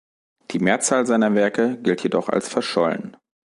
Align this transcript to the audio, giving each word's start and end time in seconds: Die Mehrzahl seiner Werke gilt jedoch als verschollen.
Die 0.49 0.57
Mehrzahl 0.57 1.05
seiner 1.05 1.35
Werke 1.35 1.79
gilt 1.79 2.01
jedoch 2.01 2.27
als 2.27 2.49
verschollen. 2.49 3.15